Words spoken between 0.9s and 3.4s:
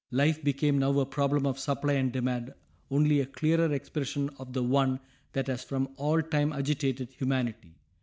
a problem of supply and demand, only a